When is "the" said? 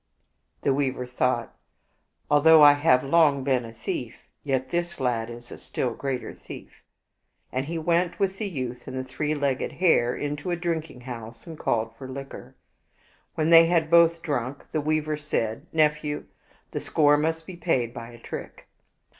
0.63-0.73, 8.39-8.49, 8.97-9.03, 14.71-14.81, 16.71-16.79